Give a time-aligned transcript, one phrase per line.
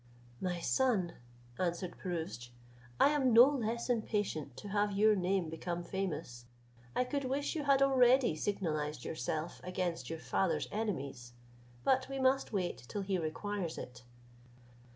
[0.41, 1.13] "My son,"
[1.59, 2.49] answered Pirouzč,
[2.99, 6.45] "I am no less impatient to have your name become famous;
[6.95, 11.33] I could wish you had already signalized yourself against your father's enemies;
[11.83, 14.01] but we must wait till he requires it."